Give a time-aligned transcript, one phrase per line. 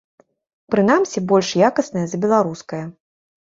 [0.75, 2.83] Прынамсі, больш якаснае за беларускае.